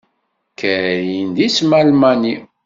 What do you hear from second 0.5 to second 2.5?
Karin d isem almani.